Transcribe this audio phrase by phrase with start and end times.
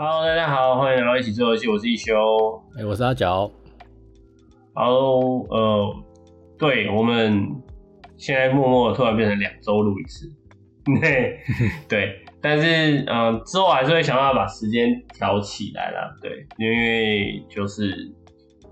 [0.00, 2.14] Hello，大家好，欢迎来到一起做游戏，我是一休。
[2.78, 3.50] 哎、我是阿角。
[4.72, 5.96] Hello，呃，
[6.56, 7.44] 对我们
[8.16, 10.30] 现在默默的突然变成两周录一次，
[11.00, 11.40] 对
[11.88, 17.92] 对，但是呃之后还是会想办法把时间调起来啦，对，因为就是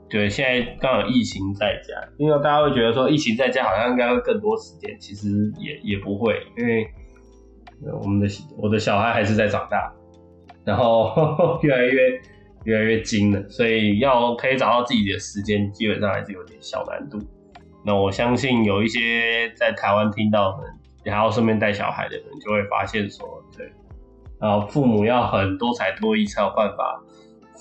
[0.09, 6.85] 对现在刚好疫情在家，因为大家会觉得说疫情在家好像应该会更多时间，其实也也不会，因为
[7.85, 9.93] 呃我们的我的小孩还是在长大，
[10.67, 12.21] 然后 越来越
[12.65, 17.19] 越来越精了，所以要可以找到自己的时间，基本上还是有点小难度。
[17.85, 20.65] 那我相信有一些在台湾听到的，
[21.05, 23.25] 也还要顺便带小孩的人，就会发现说，
[23.57, 23.71] 对，
[24.41, 27.01] 然后父母要很多才多艺才有办法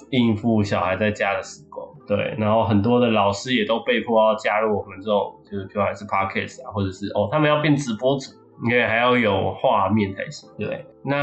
[0.10, 8.32] 应付小孩在家的时光，对，然后很多的老师也都被迫要加入我们这种，就是不管是 podcast 啊，或者是哦，他们要变直播主，
[8.64, 10.86] 因为还要有画面才行，对。
[11.04, 11.18] 那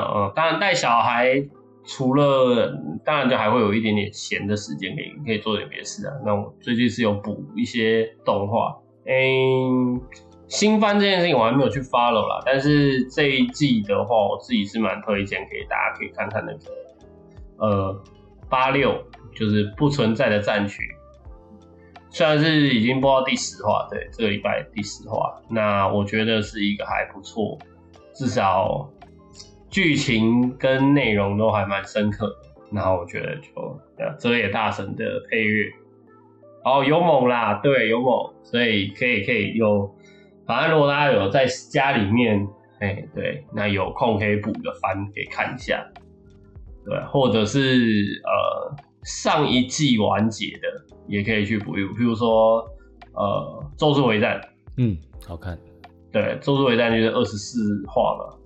[0.00, 1.44] 呃，当然带小孩。
[1.82, 6.12] 除了当然就还会有一点点闲的时间可以可以做点别的事啊。
[6.26, 9.98] 那我最近是有补一些动画，嗯，
[10.46, 12.42] 新番这件事情我还没有去 follow 啦。
[12.44, 18.02] 但是这一季的话，我自己是蛮推荐给大家可以看看那个呃
[18.50, 19.02] 八六，
[19.34, 20.82] 就是不存在的战区。
[22.10, 27.58] 虽然是已经播到第十话，对，这个礼拜第十话，那我觉得是一个还不错，
[28.14, 28.90] 至少。
[29.72, 32.36] 剧情跟内容都还蛮深刻，
[32.72, 33.80] 然后我觉得就
[34.18, 35.70] 泽野大神的配乐，
[36.64, 39.94] 哦有猛啦，对有猛，所以可以可以有，
[40.44, 42.48] 反正如果大家有在家里面，
[42.80, 45.86] 哎对，那有空可以补个番可以看一下，
[46.84, 52.64] 对，或者是呃上一季完结的也可以去补一补，譬如说
[53.14, 54.40] 呃咒术回战，
[54.76, 55.58] 嗯，好看，
[56.12, 58.36] 对，咒术回战就是二十四话嘛。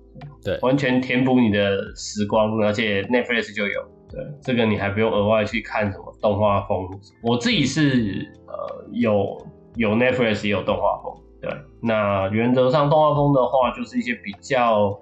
[0.41, 3.83] 对，完全填补你的时光，而且 Netflix 就有。
[4.09, 6.87] 对，这个你还不用额外去看什么动画风。
[7.21, 9.37] 我自己是呃有
[9.75, 11.13] 有 Netflix 也有动画风。
[11.41, 11.51] 对，
[11.81, 14.97] 那原则上动画风的话，就是一些比较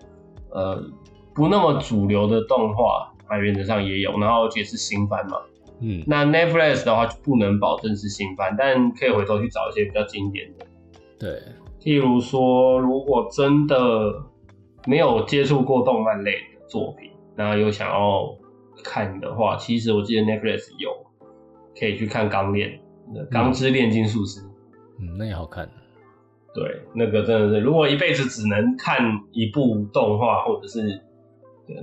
[0.49, 0.83] 呃
[1.35, 5.38] 不那么主流的动画，它原则上也有，然后而且是新番嘛。
[5.81, 10.66] 嗯，那 Netflix 的话就不能保证是新番，但可以回头去找一些比较经典的。
[11.19, 11.41] 对，
[11.81, 13.77] 譬如说，如果真的。
[14.85, 18.38] 没有接触过动漫类的作品，那有想要
[18.83, 20.89] 看的话，其实我记得 Netflix 有
[21.79, 22.81] 可以去看《钢炼》
[23.29, 24.41] 《钢之炼金术师》。
[24.99, 25.69] 嗯，那也好看。
[26.53, 28.99] 对，那个真的是，如果一辈子只能看
[29.31, 31.01] 一部动画，或者是，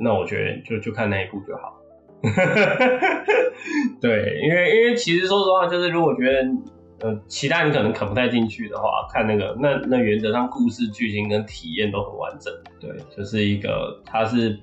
[0.00, 1.76] 那我觉得就就看那一部就好。
[4.00, 6.48] 对，因为因为其实说实话，就是如果觉得。
[7.02, 12.52] 呃，其他人可能啃不太进去的话，看那个，那那原则上故事剧情跟体验都很完整。
[12.78, 14.60] 对，就是一个，它是，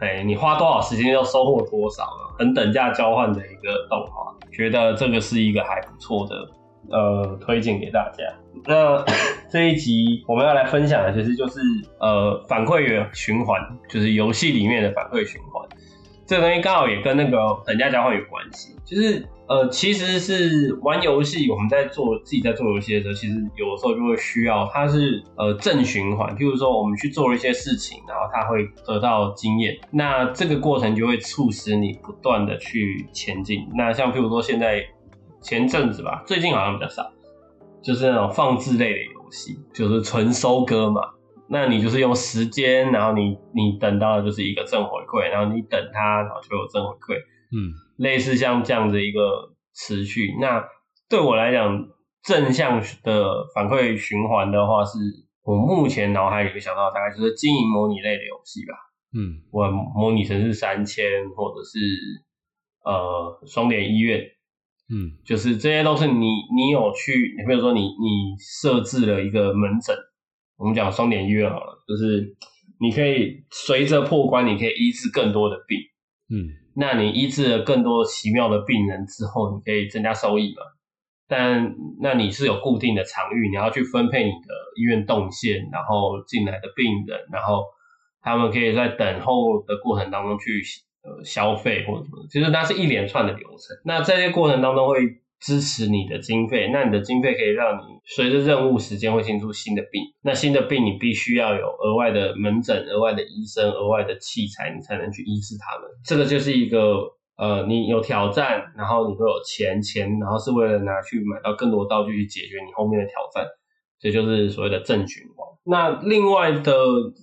[0.00, 6.44] 哎，你花多少时间要收获多少啊，很等价交换的一个动画，觉得这个是一个还不错的，
[6.88, 8.24] 呃，推荐给大家。
[8.66, 9.04] 那
[9.50, 11.60] 这一集我们要来分享的，其实就是
[11.98, 15.68] 呃反馈循环，就是游戏里面的反馈循环。
[16.26, 33.66] 这个东西刚好也跟那个等价交换有关系，就是呃，其实是玩游戏，我们在做自己在做游戏的时候，其实有的时候就会需要它是呃正循环，譬如说我们去做了一些事情，然后它会得到经验，那这个过程就会促使你不断的去前进。
[33.74, 34.86] 那像譬如说现在
[35.42, 37.12] 前阵子吧，最近好像比较少，
[37.82, 41.00] 就是那种放置类的游戏，就是纯收割嘛。
[41.48, 47.18] 那你就是用时间，然后你你等到的就是一个正回馈，然后你等它，然后就有正回馈，
[47.50, 50.36] 嗯，类似像这样的一个持续。
[50.40, 50.64] 那
[51.08, 51.88] 对我来讲，
[52.22, 54.98] 正向的反馈循环的话，是
[55.42, 58.74] 我目前脑海里面想到大概就是经营模拟类的游戏吧。
[59.12, 61.80] 嗯，我模拟城市三千，或者是
[62.84, 64.20] 呃双点医院，
[64.92, 69.96] 嗯，就是这些都是你你有去，你比如说你你设置了一个门诊。
[70.56, 72.36] 我们讲双点医院好了，就是
[72.78, 75.78] 你可以随着破关，你可以医治更多的病。
[76.28, 80.62] 嗯，那你医治了更多奇妙的病人之后，你可以增加收益嘛？
[81.26, 87.64] 但那你是有固定的场域，你要去分配你的医院动线，然后进来的病人，然后
[88.20, 90.60] 他们可以在等候的过程当中去
[91.02, 93.76] 呃消费或者什么，其实那是一连串的流程。
[93.84, 95.20] 那在这些过程当中会。
[95.40, 105.88] 支持你的经费，那你的经费可以让你随着任务时间会新出新的病，那新的病你必须要有额外的门诊、额外的医生、额外的器材，你才能去医治他们。
[106.04, 113.46] 这个就是一个呃，你有挑战，然后你会有钱，钱然后是为了拿去买到更多道具去解决你后面的挑战，
[113.98, 115.48] 这就是所谓的正循环。
[115.64, 116.74] 那另外的，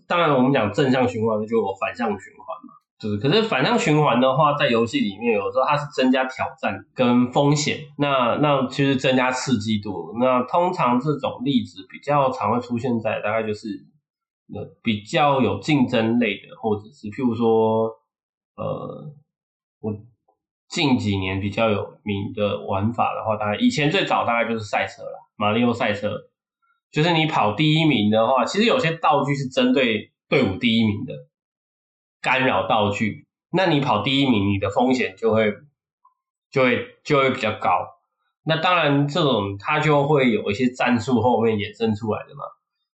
[0.07, 2.46] 当然我们讲正向循环就有反向循环。
[2.99, 10.15] 就是，可是反向循环的话，在游戏里面有时候它是增加挑战跟风险，那那其实增加刺激度。
[10.19, 13.67] 那通常这种例子比较常会出现在大概就是
[14.51, 17.91] 呃比较有竞争类的，或者是譬如说
[18.55, 19.13] 呃
[19.79, 19.93] 我
[20.67, 26.09] 近几年比较有名的玩法的话，大概以前最早大概就是赛车啦，马里奥赛车，
[26.91, 31.13] 就是你跑第一名的话，其实有些道具是针对队伍第一名的。
[32.27, 35.53] 干扰道具，那你跑第一名，你的风险就会
[36.51, 37.87] 就会就会比较高。
[38.43, 42.43] 那当然，这种它就会有一些战术后面衍生出来的嘛。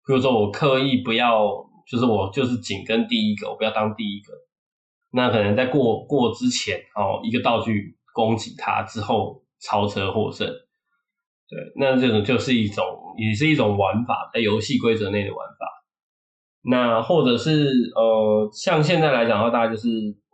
[0.07, 1.45] 比如说，我刻意不要，
[1.87, 4.33] 就是我就是紧跟第一个，我不要当第一个。
[5.11, 10.47] 那可能在过过之前，哦，一个道具攻击他之后超车获胜。
[10.47, 12.83] 对，那这种就是一种，
[13.19, 15.78] 也是一种玩法，在游戏规则内的玩法。
[16.69, 19.89] 那或者是呃，像现在来讲的话，大概就是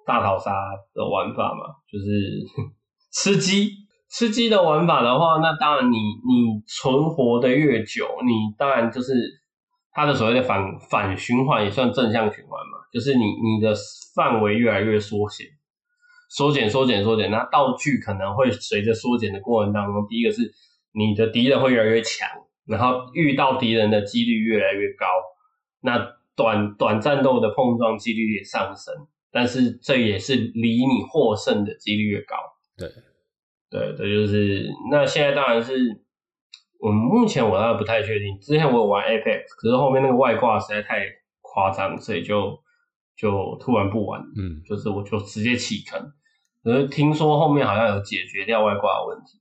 [0.06, 0.52] 大逃杀
[0.94, 2.06] 的玩法嘛，就是
[3.14, 3.70] 吃鸡。
[4.08, 9.14] 吃鸡的玩法的话，那当然你你存活的越久，你当然就是
[9.92, 13.74] 它的所谓的反反循环也算正向循环嘛，就是你你的
[14.16, 15.48] 范围越来越缩减，
[16.30, 20.50] 缩减缩减缩减，那道具可能会随着缩减的过程当中，第一个是
[20.94, 22.30] 你的敌人会越来越强，
[22.68, 25.06] 然后遇到敌人的几率越来越高。
[25.82, 25.98] 那
[26.36, 28.94] 短短战斗的碰撞几率也上升，
[29.32, 32.36] 但是这也是离你获胜的几率越高。
[32.78, 32.90] 对，
[33.70, 36.02] 对，这就是那现在当然是，
[36.80, 38.40] 我们目前我倒不太确定。
[38.40, 41.06] 之前我有玩 Apex，可是后面那个外挂实在太
[41.42, 42.60] 夸张，所以就
[43.16, 44.22] 就突然不玩。
[44.38, 46.12] 嗯，就是我就直接弃坑。
[46.64, 49.40] 可是听说后面好像有解决掉外挂的问题。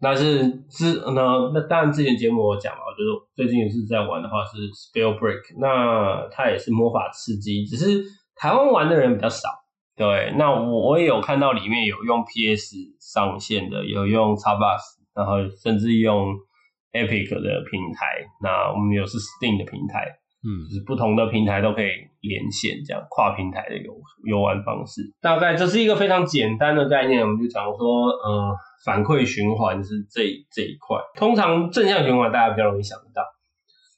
[0.00, 8.02] 但是之那那当然之前节目我讲了，就是最近也是在玩的话是 Spellbreak，那它也是魔法刺激，只是
[8.34, 9.48] 台湾玩的人比较少。
[9.96, 14.78] 对，那我我也有看到里面有用 PS 上线的，有用 Xbox，
[15.14, 16.34] 然后甚至用
[16.92, 21.90] Epic 的平台，那我们有是 Steam 的平台，嗯，就是不同的平台都可以
[22.20, 23.94] 连线，这样跨平台的游
[24.24, 25.02] 游玩方式。
[25.20, 28.56] 大概这是一个非常简单的概念，我们就讲说，嗯。
[28.82, 33.22] 反馈循环是这这一块，通常正向循环大家比较容易想得到，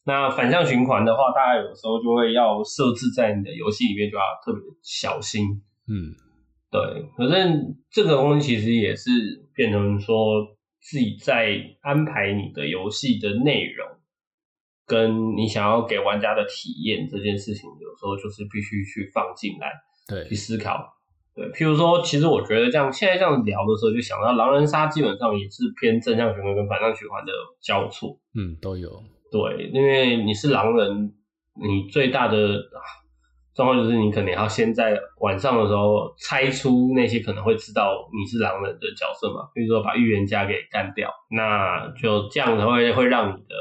[0.04, 5.62] 那反向循环的话，大家有时候就会要设置在你的游戏里面就要特别小心。
[5.86, 6.10] 嗯，
[6.68, 7.06] 对。
[7.16, 9.12] 可是这个东西其实也是
[9.54, 10.48] 变成说
[10.80, 13.86] 自己在安排你的游戏的内容，
[14.86, 19.72] 跟你想要给玩家的体验这件事情，有时候就是必须去放进来，
[20.08, 20.92] 对，去思考。
[21.34, 27.32] 对，譬如说，其实我觉得这样，现在这样聊的时候，就想到狼人杀基本上也是偏正向循环跟反向循环的
[27.62, 28.18] 交错。
[28.34, 29.02] 嗯，都有。
[29.30, 31.14] 对，因为你是狼人，
[31.54, 32.60] 你最大的
[33.54, 43.54] 状况就是你可能要先在晚上的时候猜出那些可能会知道你是狼人的角色嘛，比如说把预言家给干掉，那就这样子会会让你的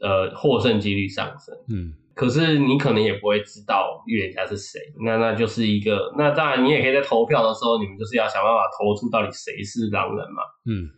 [0.00, 1.54] 呃获胜几率上升。
[1.68, 1.94] 嗯。
[2.14, 10.42] 可是你可能也不会知道预言家是谁，那那就是一个，那当然你也可以在投票的时候，你们就是要想办法投出到底谁是狼人嘛。
[10.66, 10.90] 嗯，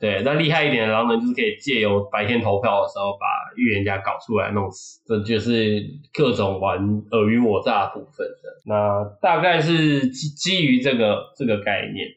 [0.00, 3.26] 对，那厉害一点的狼人就是可以借由白天投票的时候把
[3.56, 5.80] 预言家搞出来弄死，这就是
[6.12, 6.78] 各种玩
[7.12, 8.42] 尔虞我诈部分的。
[8.66, 12.08] 那大概是基基于这个这个概念，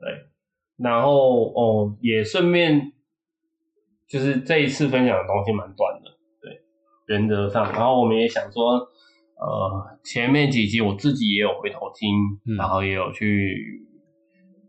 [0.00, 0.26] 对，
[0.84, 2.90] 然后哦也顺便
[4.08, 6.10] 就是这一次分享的东西蛮短的。
[6.40, 6.62] 对
[7.06, 8.72] 原则上，然后我们也想说，
[9.36, 12.08] 呃，前面几集我自己也有回头听，
[12.56, 13.86] 然后也有去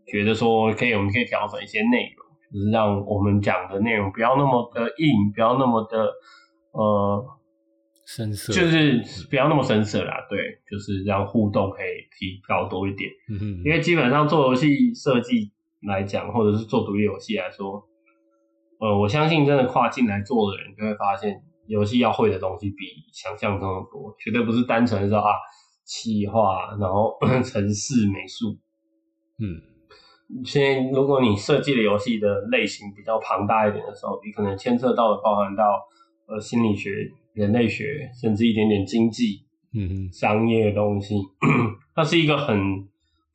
[0.06, 6.12] 觉得说，可以，我们可以调整一些内容，就是让我们讲的内容不要那么的硬，不要那么的
[6.72, 7.26] 呃
[8.06, 10.26] 深色，就是不要那么深色啦。
[10.28, 10.38] 对，
[10.70, 13.10] 就是让互动可以提高多一点。
[13.30, 17.86] 嗯哼，因为基本上做游戏设计来讲，或者是做独立游戏来说，
[18.80, 21.42] 呃，我相信真的跨境来做的人就会发现。
[21.66, 25.30] 游戏要会的东西比想象中的多，绝对不是单纯说啊，
[25.84, 28.58] 企划，然后 城市美术，
[29.38, 29.62] 嗯，
[30.44, 35.80] 现在如果你设计的游戏的类型比较庞大一点的时候，你可能牵涉到的包含到
[36.26, 36.90] 呃心理学、
[37.34, 41.14] 人类学，甚至一点点经济，嗯，商业的东西，
[41.94, 42.88] 它是一个很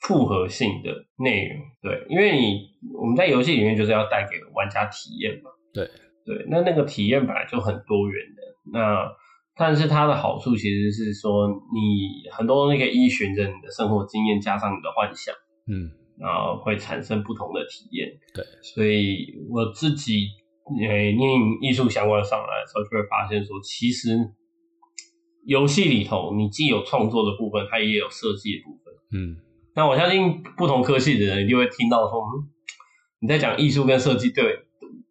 [0.07, 5.89] 复合性的内容，对，因为你我们在游戏里面就是要带给玩家体验嘛，对。
[6.25, 8.41] 对，那那个体验本来就很多元的，
[8.73, 9.07] 那
[9.55, 15.35] 但是它的好处其实是说，你很多东西可以依循着你的生活经验加上你的幻想，
[15.67, 18.09] 嗯，然后会产生不同的体验。
[18.33, 20.29] 对，所以我自己
[20.81, 24.17] 诶念艺术相关上来的时候，就会发现说，其实
[25.45, 28.93] 游戏里头，你既有创作的部分，它也有设计的部分。
[29.11, 29.37] 嗯，
[29.75, 32.47] 那我相信不同科系的人一定会听到说，嗯，
[33.19, 34.45] 你在讲艺术跟设计，对，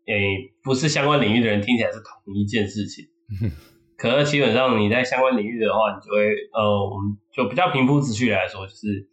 [0.06, 3.06] 诶，不是相关领域的人听起来是同一件事情。
[3.97, 9.06] 可是基本上你在相关领域的话，你就会，呃，我们就比较平铺直叙来说，就是，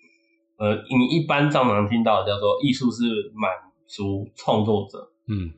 [0.58, 3.04] 呃，你一般常常听到的叫做艺术是
[3.36, 3.52] 满
[3.88, 5.52] 足创作者，嗯，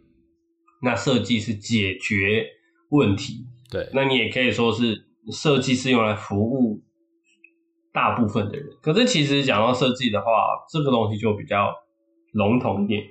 [0.81, 2.47] 那设计是解决
[2.89, 6.81] 问题，对，那你也可以说是设计是用来服务
[7.93, 8.67] 大部分的人。
[8.81, 10.27] 可是其实讲到设计的话，
[10.69, 11.73] 这个东西就比较
[12.33, 13.03] 笼统一点。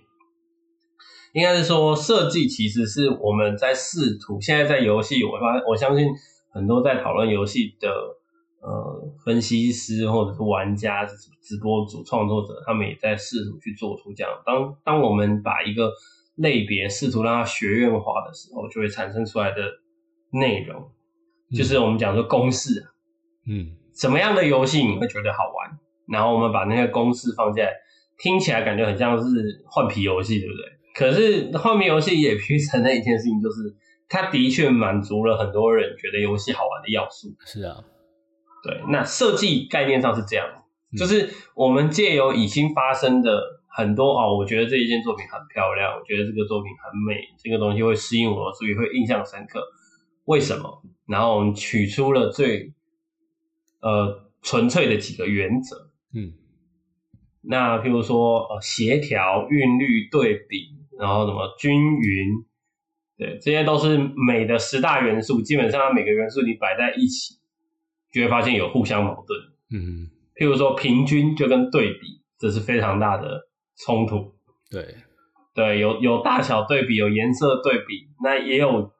[1.32, 6.06] 应该是说，设计其实是我们在试图现在在游戏，我发我相信
[6.50, 7.88] 很多在讨论游戏的
[8.60, 14.30] 呃分析师或者是玩家、直播主、创作者，他们也在试图去做出这样。
[14.44, 15.90] 当当我们把一个
[16.34, 19.62] 类别试图让它学院化的时候，就会产生出来的
[20.32, 20.90] 内容，
[21.56, 22.92] 就是我们讲说公式啊，
[23.48, 25.78] 嗯，什么样的游戏你会觉得好玩？
[26.08, 27.70] 然后我们把那个公式放进来，
[28.18, 30.64] 听起来感觉很像是换皮游戏，对不对？
[30.94, 33.74] 可是换皮游戏也必须承认一件事情，就是
[34.08, 37.28] 它的确满足了很多人觉得游戏好玩的要素。
[37.46, 37.76] 是啊，
[38.62, 40.46] 对，那设计概念上是这样，
[40.92, 49.62] 嗯就是我们借由已经发生的很多哦，我觉得这一件作品很漂亮，我觉得这个作品很美，这个东西会吸引我，所以会印象深刻。
[50.26, 50.82] 为什么？
[51.06, 52.72] 然后我们取出了最
[53.82, 55.90] 呃纯粹的几个原则。
[56.14, 56.32] 嗯，
[57.42, 62.44] 那譬如说呃协调、韵律、对比，然后什么均匀，
[63.18, 65.42] 对，这些都是美的十大元素。
[65.42, 67.34] 基本上每个元素你摆在一起，
[68.10, 69.38] 就会发现有互相矛盾。
[69.70, 74.34] 嗯，譬如说平均就跟对比，这是非常大的冲突。
[74.70, 74.96] 对，
[75.54, 78.92] 对，有有大小对比，有颜色对比，那也有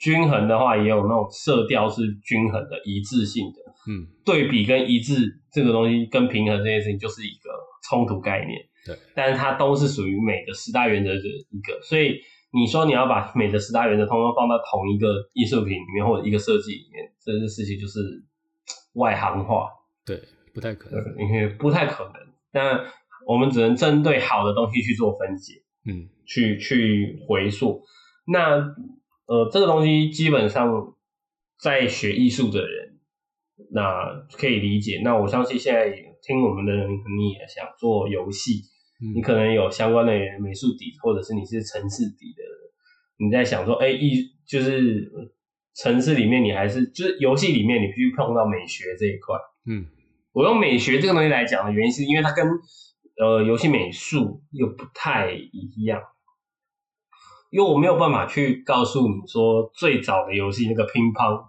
[0.00, 3.58] 均衡的话，也有那种色调是均衡的、一致性的。
[3.86, 7.50] 嗯，对比跟一致这个东西跟平衡这件事情就是一个
[7.88, 8.58] 冲突概念。
[8.84, 12.18] 对，但是它都是属于美的十大原则的一个，所以
[12.52, 18.00] 你说你要把美的十大原则通通放到同一个艺术品里面或者一个设计里面，这件事情就是
[18.94, 19.68] 外行话。
[20.06, 20.18] 对，
[20.54, 22.14] 不太可能。，因为不太可能。
[22.52, 22.84] 那
[23.26, 27.82] 我们只能针对好的东西去做分解，嗯，去去回溯。
[28.26, 28.74] 那
[29.30, 30.96] 呃，这个东西基本上
[31.56, 32.98] 在学艺术的人，
[33.70, 35.00] 那可以理解。
[35.04, 35.88] 那我相信现在
[36.20, 38.62] 听我们的人，你也想做游戏，
[39.00, 45.32] 嗯你可能有相关的美术底，或者是你是城市底的人，你在想说，哎、艺就是呃
[45.76, 49.36] 城市里面你还是就是游戏里面你必须碰到美学这一块。
[49.64, 49.86] 嗯，
[50.32, 52.44] 我用美学这个东西来讲的原因，是因为它跟
[53.16, 56.02] 呃游戏美术又不太一样，
[57.50, 61.48] 因为我没有办法去告诉你说最早的游戏那个乒乓，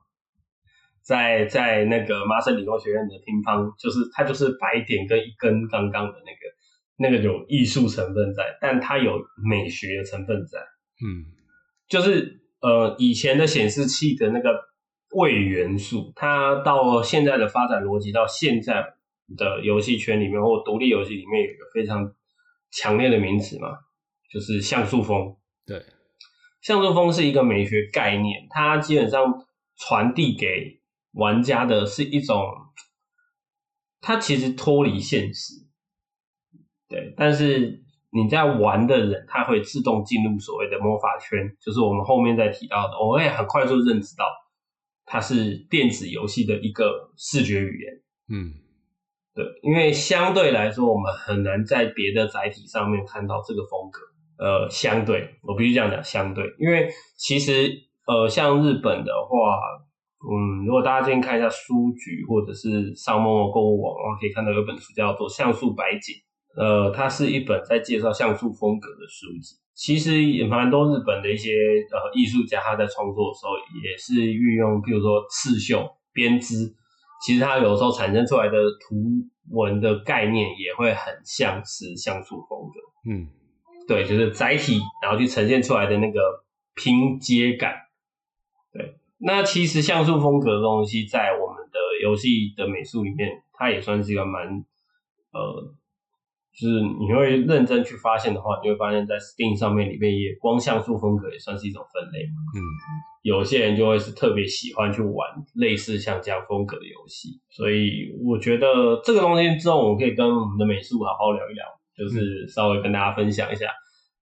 [1.03, 6.47] 在在那个麻省理工学院的乒乓，就是它就是白点跟一根刚刚的那个，
[6.97, 10.59] 那个有艺术成分在，但它有美学的成分在。
[11.05, 11.29] 嗯，
[11.87, 14.59] 就是呃以前的显示器的那个
[15.15, 18.95] 位元素，它到现在的发展逻辑，到现在
[19.37, 22.11] 的游戏圈里面或独立游戏里面有一个非常
[22.71, 23.69] 强烈的名词嘛，
[24.31, 25.37] 就是像素风。
[25.65, 25.85] 对，
[26.61, 29.45] 像素风是一个美学概念，它基本上
[29.77, 30.81] 传递给
[31.13, 32.45] 玩家的是一种，
[34.01, 35.53] 它其实脱离现实，
[36.87, 44.25] 对，但是你在玩的人，他会自动进入所谓的魔法圈，就是我们后面再提到的，我会很快速认知到
[45.05, 48.01] 它是电子游戏的一个视觉语言。
[48.27, 48.53] 嗯，
[49.33, 54.01] 对，因为相对来说，我们很难在别的载体上面看到这个风格。
[54.41, 57.71] 呃，相对，我必须这样讲，相对，因为其实
[58.07, 59.59] 呃，像日本的话，
[60.27, 66.15] 嗯，如果大家最近看一下书局或者是上陌陌购物网，然后可以看到有本书叫做《像素白景》，
[66.59, 69.55] 呃，它是一本在介绍像素风格的书籍。
[69.73, 71.49] 其实也蛮多日本的一些
[71.91, 76.55] 呃艺术家，他在创作的时候也是运用，譬如说刺绣、编织，
[77.25, 78.95] 其实它有时候产生出来的图
[79.49, 83.09] 文的概念也会很像是像素风格。
[83.09, 83.25] 嗯，
[83.87, 86.19] 对，就是载体，然后去呈现出来的那个
[86.75, 87.73] 拼接感。
[88.71, 94.47] 对，那其实像素风格的东西，在我们的游戏的美术里面，它也算是一个蛮
[95.33, 95.73] 呃，
[96.53, 102.35] 就是你会认真去发现的话，你会发现在 Steam 上面里面也光像素风格也算是一种分类嘛。
[102.55, 102.59] 嗯，
[103.23, 111.65] 有些人就会是特别喜欢去玩类似像这样风格的游戏，所以我觉得这个东西之后我们可以跟我们的美术好好聊一聊，
[111.97, 113.67] 就是稍微跟大家分享一下。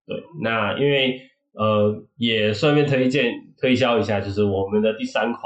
[0.06, 1.20] 对，那因为
[1.54, 5.42] 呃也顺便推荐推销一下，就是我们的第三款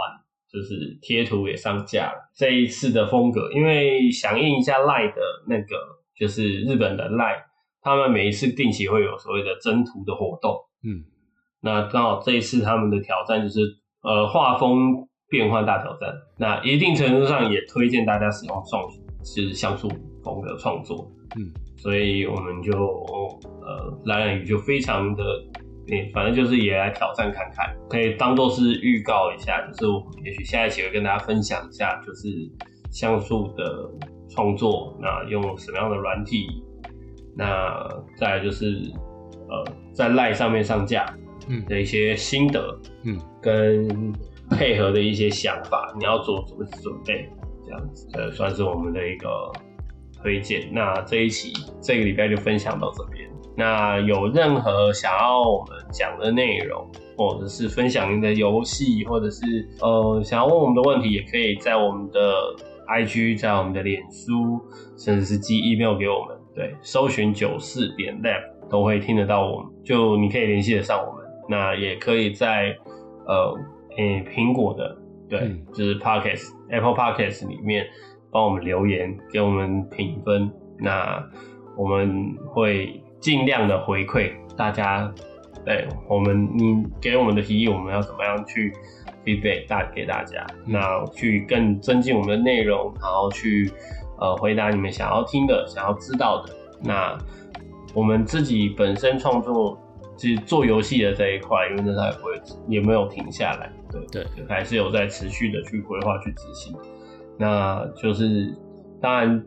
[0.52, 2.32] 就是贴图也上架了。
[2.36, 5.76] 这一次的风格，因为响应一下赖的那个，
[6.18, 7.44] 就是日本的赖，
[7.82, 10.56] 他们每一次定期会有所谓的征图的活动。
[10.84, 11.04] 嗯，
[11.62, 13.60] 那刚好这一次他们的挑战就是
[14.02, 16.14] 呃画风变换大挑战。
[16.38, 18.84] 那一定程度上也推荐大家使用创
[19.26, 19.90] 是像素
[20.24, 21.12] 风格创作。
[21.36, 22.72] 嗯，所以我们就
[23.62, 25.24] 呃蓝蓝鱼就非常的。
[25.92, 32.30] 嗯，反正就是也来挑战看看，可以当做是预告一下，就是我们也许下一期会跟大家分享一下，就是
[32.90, 33.92] 像素的
[34.30, 36.64] 创作，那用什么样的软体，
[37.36, 37.86] 那
[38.18, 38.94] 再就是
[39.50, 41.06] 呃在赖上面上架，
[41.50, 44.14] 嗯的一些心得，嗯，跟
[44.52, 47.30] 配合的一些想法，你要做怎么准备，
[47.66, 49.28] 这样子，这算是我们的一个
[50.24, 50.68] 推荐。
[50.72, 53.30] 那这一期这个礼拜就分享到这边。
[53.56, 59.42] 那有任何想要我们讲的内容，或者是分享您的游戏，或者是
[59.80, 62.34] 呃想要问我们的问题，也可以在我们的
[62.88, 64.60] IG，在我们的脸书，
[64.98, 66.36] 甚至是寄 email 给我们。
[66.56, 71.24] 对，搜寻九四点 lab 都会听得到我们，就你可以联系得上我们。
[71.48, 72.76] 那也可以在
[73.28, 73.54] 呃
[73.98, 74.98] 诶苹果的
[75.30, 77.86] 对，嗯就是 Podcast Apple Podcast 里面
[78.34, 80.52] 帮我们留言，给我们评分。
[80.80, 81.24] 那
[81.78, 85.10] 我们会尽量的回馈大家，
[85.64, 88.74] 对我们你给我们的提议，我们要怎么样去
[89.24, 93.72] feedback 大给大家，那去更增进我们的内容，然后去
[94.20, 96.54] 呃回答你们想要听的、想要知道的。
[96.84, 97.18] 那
[97.94, 99.80] 我们自己本身创作，
[100.18, 106.76] 其实做游戏的这一块，因为那它也不会也没有停下来，对对，还是有在持续的去规划、去执行。
[107.38, 108.56] 那就是
[109.02, 109.44] 当然。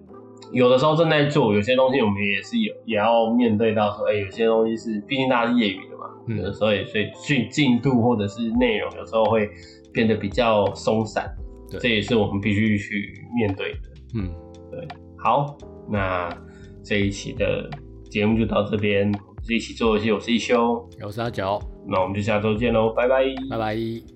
[0.52, 9.50] 有的时候正在做，有些东西我们也是有，也要面对到说，哎、有些东西是，毕竟大家是业余的嘛，嗯有的时候也所以进进度或者是内容，有时候会
[9.92, 11.28] 变得比较松散，
[11.68, 13.78] 对这也是我们必须去面对的。
[14.14, 14.30] 嗯，
[15.16, 15.56] 好，
[15.90, 16.30] 那
[16.84, 17.68] 这一期的
[18.08, 19.10] 节目就到这边，
[19.42, 23.24] 这一起做游戏，我是一休，我是阿角，那我们就下周见喽，拜拜。
[23.50, 24.15] 拜拜。